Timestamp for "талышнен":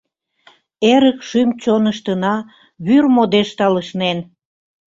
3.57-4.17